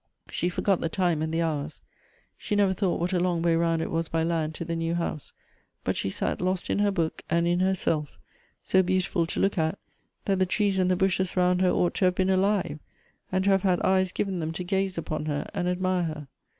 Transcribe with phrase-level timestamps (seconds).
[0.31, 1.83] She forgot the time and the hours;
[2.35, 4.95] she never thought what a long way round it was by land to the new
[4.95, 5.31] house;
[5.83, 8.17] but she sat lost in her book and in herself,
[8.63, 9.77] so beautiful to look at,
[10.25, 12.79] that the trees and the bushes round her ought to have been alive,
[13.31, 16.27] and to have had eyes given them to gaze upon her and admire her.